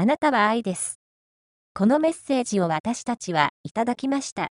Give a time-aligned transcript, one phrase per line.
[0.00, 0.98] あなたは愛です。
[1.74, 4.48] このメッセージを私たちはいただきました。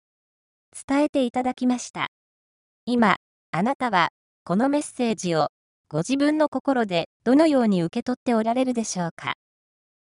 [0.89, 2.07] 伝えていただきました。
[2.87, 3.17] 今、
[3.51, 4.09] あなたは、
[4.45, 5.49] このメッセージを、
[5.91, 9.35] ご自分の心でどのように受け取っておられるでしょうか。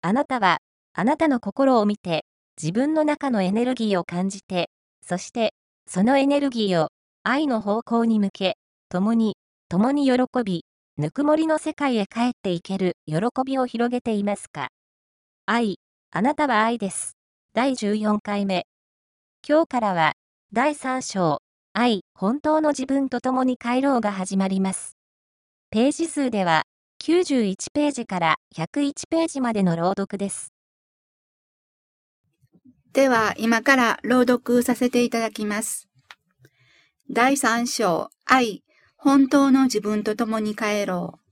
[0.03, 0.59] あなたは、
[0.93, 2.25] あなたの心を見て、
[2.57, 4.71] 自分の中のエネルギーを感じて、
[5.05, 5.53] そして、
[5.89, 6.91] そのエネルギーを
[7.25, 8.57] 愛の方向に向け、
[8.89, 9.37] 共に、
[9.69, 10.65] 共に喜び、
[10.97, 14.69] ぬくもりの世界へ帰っていける喜びを広げていますか
[15.47, 15.77] 愛、
[16.11, 17.19] あなたは愛です。
[17.53, 18.65] 第14回目。
[19.47, 20.15] 今日からは、
[20.55, 21.43] 第3章、
[21.75, 24.97] 愛、本当の自分と共に帰ろうが始まります。
[25.69, 26.63] ページ数では、
[27.03, 30.55] 91ページから101ページまでの朗読です。
[32.95, 35.89] では、今から朗読させていただきます。
[37.11, 38.65] 第3章、愛、
[38.97, 41.24] 本当の自分と共に帰ろう。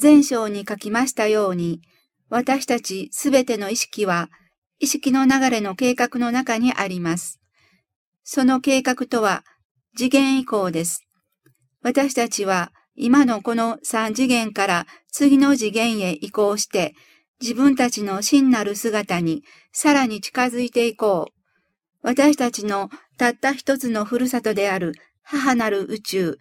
[0.00, 1.80] 前章に書きましたように、
[2.28, 4.28] 私たちすべての意識は、
[4.78, 7.40] 意識の流れの計画の中にあります。
[8.24, 9.44] その計画とは
[9.96, 11.06] 次元移行です。
[11.82, 16.94] 私たちは今のこの3次元から次の次元へ移行して
[17.40, 21.32] 自分たちの真なる姿にさらに近づいていこう。
[22.02, 26.38] 私たちのたった一つのふるさとである母なる宇宙、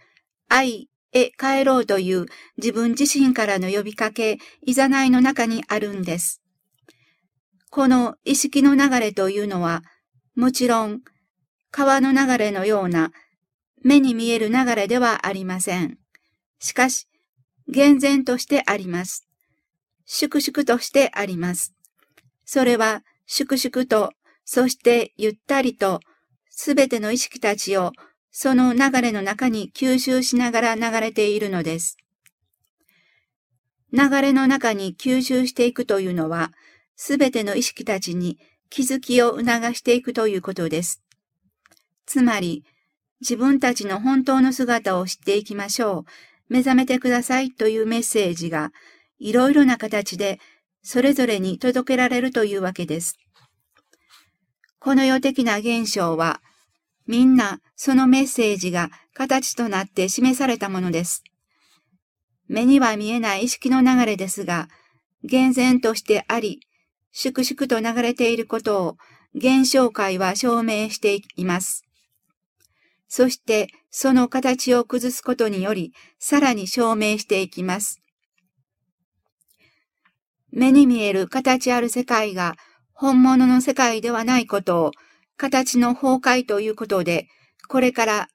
[0.50, 2.26] 愛へ帰ろうという
[2.58, 6.42] 自分自身からの呼びかけ、いざないの中にあるんです。
[7.70, 9.84] この意識の流れというのは、
[10.36, 11.02] もちろん
[11.72, 13.12] 川の流れのような
[13.84, 15.98] 目に見える流れではありません。
[16.60, 17.08] しかし、
[17.68, 19.28] 厳然としてあります。
[20.06, 21.74] 粛々としてあります。
[22.46, 24.14] それは粛々と、
[24.46, 26.00] そしてゆったりと、
[26.50, 27.92] すべての意識たちを
[28.38, 31.96] その流れの中に吸収しながら流れているのです。
[33.94, 36.52] 流れの中に吸収していくというのは、
[36.98, 38.38] すべての意識たちに
[38.70, 41.02] 気づきを促していくということです。
[42.06, 42.66] つまり、
[43.22, 46.06] 自分たちの本当の姿を知っていきましょう。
[46.50, 48.74] 目覚めてくださいというメッセージが、
[49.18, 50.42] いろいろな形で
[50.84, 53.18] それぞれに届けられるというわけです。
[54.80, 56.42] この世的な現象は、
[57.08, 61.24] みんなそのメッセージが形となって示されたものです。
[62.48, 64.68] 目には見えない意識の流れですが、
[65.24, 66.60] 厳然としてあり、
[67.12, 68.98] 粛々と流れていることを
[69.34, 71.84] 現象界は証明しています。
[73.08, 78.02] そしてその形を崩すことにより、さらに証明していきます。
[80.52, 82.56] 目に見える形ある世界が
[82.94, 84.92] 本物の世界ではないことを、
[85.38, 87.28] 形の崩壊ということで、
[87.68, 88.28] これから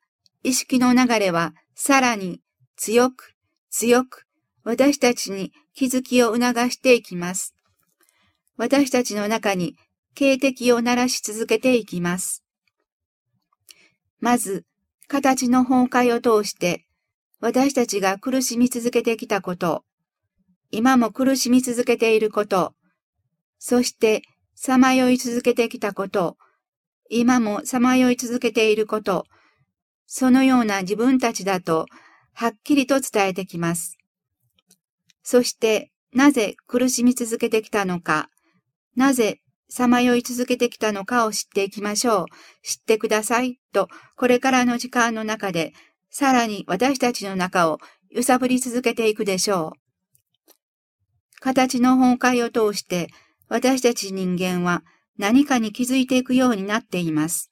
[0.43, 2.41] 意識の流れはさらに
[2.77, 3.35] 強く
[3.71, 4.27] 強く
[4.65, 7.55] 私たちに気づきを促していきます。
[8.57, 9.77] 私たちの中に
[10.15, 12.45] 警笛を鳴らし続けていきます。
[14.19, 14.67] まず、
[15.09, 16.85] 形の崩壊を通して、
[17.41, 19.85] 私たちが苦しみ続けてきたこと、
[20.71, 22.75] 今も苦しみ続けていること、
[23.59, 24.23] そして
[24.55, 26.37] さまよい続けてきたこと、
[27.11, 29.27] 今もさまよい続けていること、
[30.07, 31.87] そのような自分たちだと
[32.33, 33.99] はっきりと伝えてきます。
[35.23, 38.31] そしてなぜ苦しみ続けてきたのか、
[38.95, 42.27] なぜさまよい続けてきたのかを知っていきましょう。
[42.63, 43.59] 知ってください。
[43.73, 45.73] と、これからの時間の中で、
[46.11, 47.79] さらに私たちの中を
[48.11, 49.81] 揺さぶり続けていくでしょう。
[51.41, 53.09] 形の崩壊を通して、
[53.49, 54.83] 私たち人間は
[55.19, 57.51] 何かに気づいていくようになっています。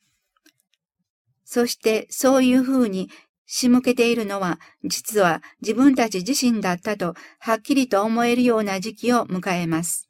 [1.44, 3.08] そしてそういうふうに
[3.46, 10.08] 仕向けているのは、実は自分たち自身だったとはっきりと思えるような時期を迎えます。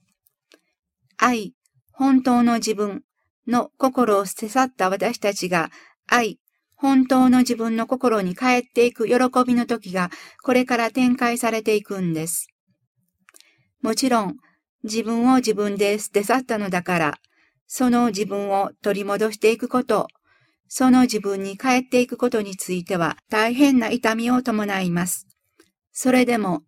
[1.17, 1.55] 愛、
[1.93, 3.03] 本当の自分
[3.47, 5.71] の心を捨て去った私たちが
[6.07, 6.39] 愛、
[6.75, 9.15] 本当の自分の心に帰っていく喜
[9.47, 10.11] びの時が
[10.43, 12.49] これから展開されていくんです。
[13.83, 14.37] もちろん、
[14.85, 17.19] 自分を自分で捨て去ったのだから、
[17.69, 20.09] その自分を取り戻していくこと、
[20.69, 25.27] その自分に帰っていくことについては大変な痛みを伴います。
[25.93, 26.63] それでも、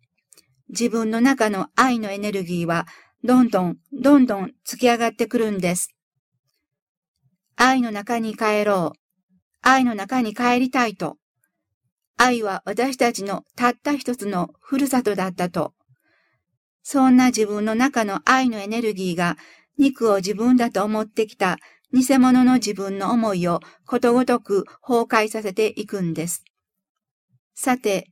[0.69, 2.87] 自分の中の愛のエネルギーは
[3.23, 5.89] どんどん、どんどん突き上がってくるんです。
[7.55, 8.99] 愛の中に帰ろう。
[9.61, 11.17] 愛の中に帰りたいと。
[12.17, 15.73] 愛は私たちのたった一つのふるさとだったと。
[16.83, 19.37] そんな自分の中の愛のエネルギーが
[19.77, 21.57] 肉を自分だと思ってきた
[21.93, 26.43] 偽物の自分の思いをことごとく崩壊させていくんです。
[27.55, 28.07] さて、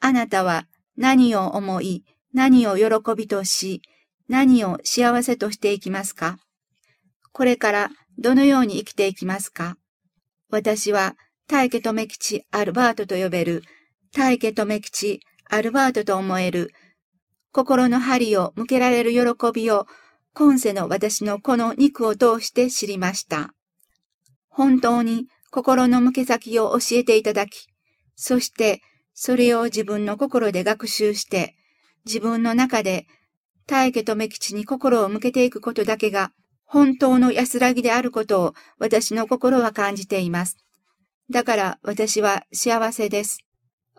[0.00, 0.66] あなたは
[0.96, 2.04] 何を思い、
[2.34, 2.84] 何を喜
[3.16, 3.82] びとし、
[4.28, 6.38] 何を幸せとしていきますか？
[7.32, 9.76] これからどのように生きていきますか？
[10.50, 11.14] 私は
[11.46, 13.62] 大家留吉アルバートと呼べる、
[14.14, 16.72] 大家留吉アルバートと思える、
[17.52, 19.86] 心の針を向けられる喜びを
[20.34, 23.52] 今世の私のこの肉を通して知りました。
[24.48, 27.66] 本当に心の向け先を教えていただき、
[28.16, 28.80] そして
[29.12, 31.54] それを自分の心で学習して、
[32.06, 33.06] 自分の中で
[33.66, 36.32] 大家と目吉に心を向けていくことだけが
[36.64, 40.56] 本当の安らぎであることを私の心は感じています。
[41.30, 43.40] だから私は幸せです。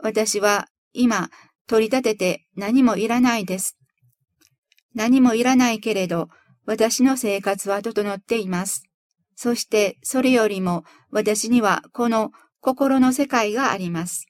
[0.02, 1.30] 私は今
[1.68, 3.78] 取り立てて何もいらないです。
[4.94, 6.30] 何もいらないけれど、
[6.66, 8.84] 私の生活は整っています。
[9.36, 12.32] そしてそれよりも私にはこの
[12.62, 14.28] 心の世界があります。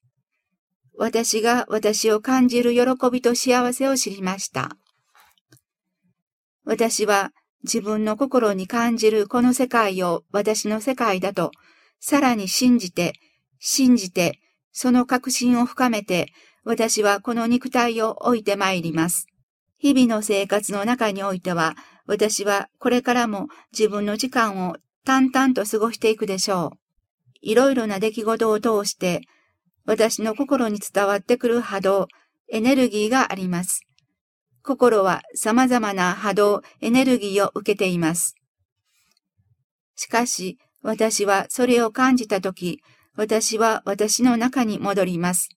[0.98, 4.78] 私が私を感じる喜びと幸せを知りました。
[6.66, 7.32] 私は
[7.64, 11.52] 自分の心に感じるこの世界を私の世界だと、
[12.00, 13.14] さらに信じて、
[13.60, 14.40] 信じて、
[14.72, 16.28] その確信を深めて、
[16.66, 19.28] 私はこの肉体を置いて参ります。
[19.84, 21.76] 日々の生活の中においては、
[22.06, 26.78] 私はこれからも自分の時間を淡々と過ごしていくでしょう。
[27.42, 29.24] いろいろな出来事を通して、
[29.84, 32.08] 私の心に伝わってくる波動、
[32.50, 33.82] エネルギーがあります。
[34.64, 38.36] 心は様々な波動、エネルギーを受けています。
[39.96, 42.82] しかし、私はそれを感じたとき、
[43.18, 45.50] 私は私の中に戻ります。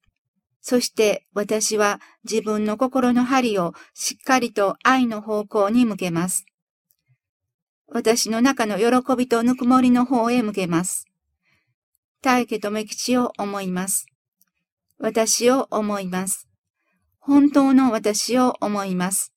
[0.69, 6.45] そして私は自分の心の針をしっかりと愛の方向に向けます。
[7.87, 11.07] 私の中の喜びとぬくもりの方へ向けます。
[12.21, 14.07] 大家とめ吉を思います。
[14.99, 16.49] 私を思います。
[17.21, 19.33] 本当の私を思います。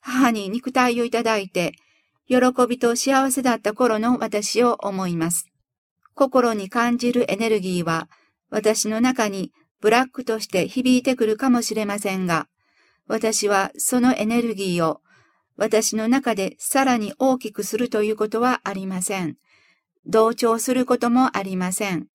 [0.00, 1.74] 母に肉体をいただいて、
[2.26, 2.38] 喜
[2.68, 5.46] びと幸せだった頃の私を思います。
[6.16, 8.08] 心に感じるエネルギーは、
[8.50, 9.52] 私の中に
[9.84, 12.48] ブラックとして響いてくるかもしれませんが、
[13.06, 15.02] 私はそのエネルギーを
[15.58, 19.36] 私の中でさらに大きくするということはありません。
[20.06, 22.06] 同調することもありません。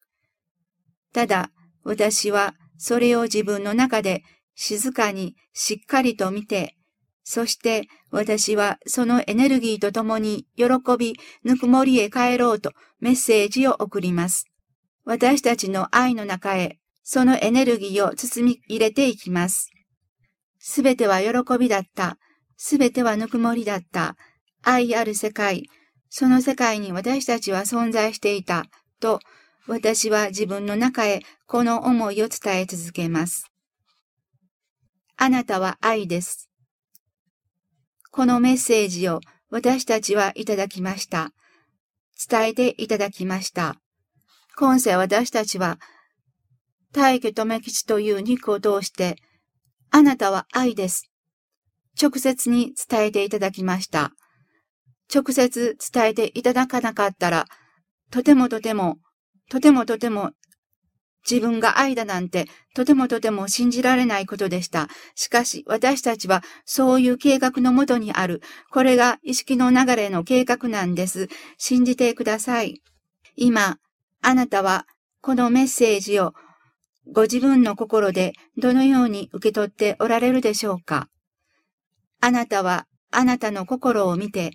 [1.14, 1.52] ただ、
[1.84, 4.24] 私はそれを自分の中で
[4.56, 6.76] 静かにしっかりと見て、
[7.24, 10.66] そして私はそのエネルギーとともに喜
[10.98, 14.48] び、ぬくもりへ帰ろうとメッセージを送ります。
[15.06, 16.80] 私たちの愛の中へ
[17.12, 19.72] そのエネルギーを包み入れていきます。
[20.60, 22.20] すべては喜びだった。
[22.56, 24.16] すべてはぬくもりだった。
[24.62, 25.68] 愛ある世界。
[26.12, 28.66] その世界に私たちは存在していた。
[29.00, 29.22] と、
[29.66, 33.52] 私は自分の中へこの思いを伝え続けます。
[35.18, 36.48] あなたは愛です。
[38.12, 41.32] このメッセージを私たちはいただきました。
[42.30, 43.78] 伝えていただきました。
[44.56, 45.80] 今世私たちは
[46.94, 49.16] 大家留吉という肉を通して、
[49.92, 51.10] あなたは愛です。
[52.02, 54.12] 直接に伝えていただきました。
[55.14, 57.46] 直接伝えていただかなかったら、
[58.12, 58.98] とてもとても、
[59.50, 60.32] とてもとても
[61.30, 64.88] 自分が愛だなんてとてもとても信じられないことでした。
[65.16, 68.42] しかし私たちはそういう計画のもとにある。
[68.72, 71.28] これが意識の流れの計画なんです。
[71.58, 72.82] 信じてください。
[73.36, 73.78] 今、
[74.22, 74.86] あなたは
[75.22, 76.34] このメッセージを
[77.12, 81.10] ご自分の心でどのように受け取っておられるでしょうか？
[82.22, 84.52] あなたはあなたの心を見て、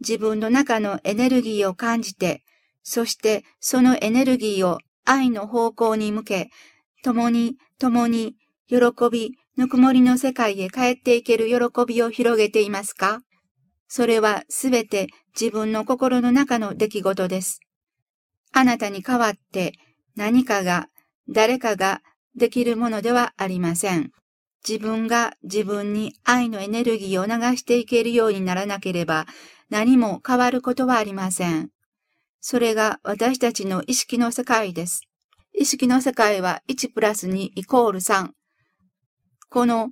[0.00, 2.42] 自分の中のエネルギーを感じて、
[2.82, 6.50] そしてそのエネルギーを愛の方向に向け、
[7.04, 8.34] 共に共に
[8.66, 8.76] 喜
[9.10, 13.20] び、ぬくもりの世界へ帰っていける喜びを広げていますか？
[13.86, 15.06] それはすべて
[15.38, 17.60] 自分の心の中の出来事です。
[18.52, 19.74] あなたに代わって
[20.16, 20.88] 何かが
[21.28, 22.02] 誰かが
[22.36, 24.10] できるものではありません。
[24.66, 29.26] 自分が自分に愛のエネルギーを流していけるようにならなければ
[29.68, 31.70] 何も変わることはありません。
[32.40, 35.02] それが私たちの意識の世界です。
[35.52, 38.30] 意識の世界は1プラス2イコール3。
[39.48, 39.90] この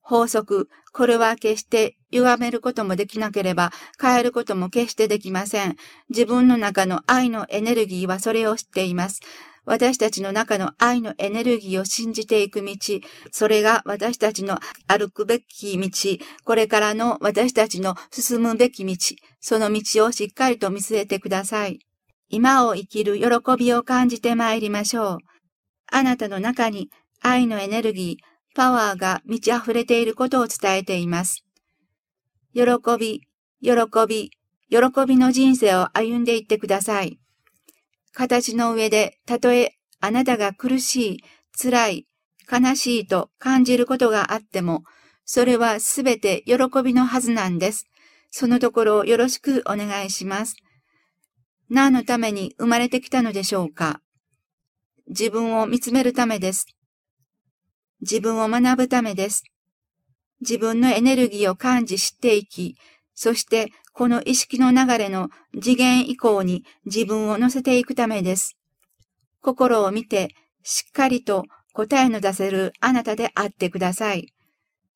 [0.00, 5.76] 法則、これは決して歪めることもできなければ変えることも決してできません。
[6.08, 9.20] 自分の中の愛のエネルギーはそれを知っています。
[9.64, 12.74] 私たちの中の愛のエネルギーを信じていく道、
[13.30, 15.90] それが私たちの歩くべき道、
[16.44, 18.96] これからの私たちの進むべき道、
[19.40, 21.80] その道をしっかりと見据えてください。
[22.28, 23.26] 今を生きる喜
[23.58, 25.18] びを感じて参りましょう。
[25.92, 26.90] あなたの中に
[27.20, 31.44] 愛のエネルギー、パワーが満ち溢れていることを伝えています。
[32.54, 32.62] 喜
[32.98, 33.22] び、
[33.62, 33.72] 喜
[34.08, 34.30] び、
[34.70, 37.18] 喜びの人生を歩んでいってください。
[38.12, 41.24] 形の上で、たとえあなたが苦しい、
[41.60, 42.06] 辛い、
[42.50, 44.84] 悲しいと感じることがあっても、
[45.24, 47.86] それはすべて喜びのはずなんです。
[48.30, 50.56] そのところをよろしくお願いします。
[51.68, 54.00] 何のために生まれてきたのでしょうか？
[55.06, 56.66] 自分を見つめるためです。
[58.00, 59.44] 自分を学ぶためです。
[60.40, 62.76] 自分のエネルギーを感じ知っていき、
[63.14, 68.56] そしてこの意識の流れの次元以降に自分を乗せていくためです。
[69.40, 74.32] 心を見てしっかりと答えの出せるあなたであってください。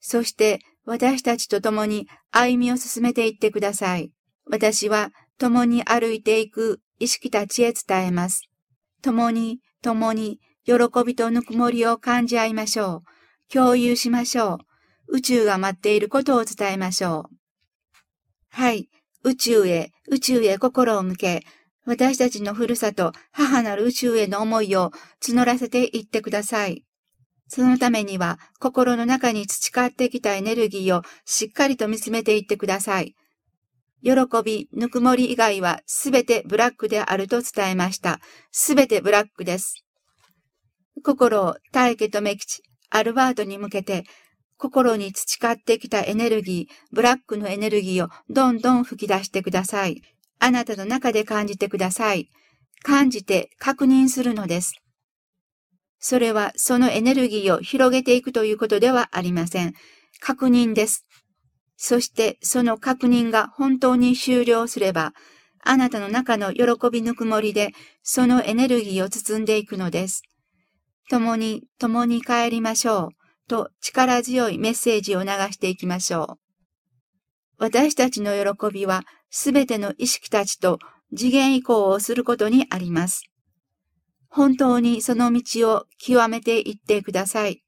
[0.00, 4.12] そして私たちと共に歩みを進めていってください。
[4.46, 8.42] 私は共に歩いていく意識たちへ伝えます。
[9.02, 10.74] 共に、共に、喜
[11.04, 13.02] びとぬくもりを感じ合いましょ
[13.50, 13.52] う。
[13.52, 14.54] 共有しましょ
[15.08, 15.16] う。
[15.16, 17.36] 宇宙が待っていることを伝えましょう。
[18.54, 18.88] はい。
[19.24, 21.44] 宇宙へ、宇宙へ心を向け、
[21.86, 26.84] 私たちのふるさと、母なる宇宙への思いを募らせていってください。
[27.48, 33.16] そのためには、心の中に培ってきたエネルギーをしっかりと見つめていってください。
[34.04, 34.12] 喜
[34.44, 38.20] び、ぬくもり以外はすべてブラックであると伝えました。
[38.52, 39.84] すべてブラックです。
[41.02, 44.04] 心を大家とめき、アルバートに向けて、
[44.56, 50.02] 心に培ってきたエネルギー、ブラックのエネルギーをどんどん吹き出してください。
[50.38, 52.30] あなたの中で感じてください。
[52.82, 54.74] 感じて確認するのです。
[55.98, 59.72] それはそのエネルギーを広げていくということではありません。
[60.20, 61.04] 確認です。
[61.76, 65.14] そしてその確認が本当に終了すれば、
[65.62, 70.22] あなたの中の喜びぬくもりでそのエネルギーを包んでいくのです。
[71.08, 73.23] 共に、共に帰りましょう。
[73.48, 76.44] と力強いメッセージを流していきましょう。
[77.58, 80.78] 私たちの喜びはすべての意識たちと
[81.16, 83.22] 次元移行をすることにあります。
[84.28, 87.62] 本当にその道を極めていってください。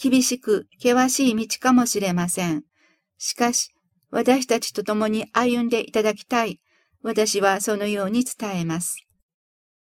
[0.00, 2.64] 厳しく険しい道かもしれません。
[3.18, 3.70] しかし、
[4.10, 6.60] 私たちと共に歩んでいただきたい。
[7.02, 8.96] 私はそのように伝えます。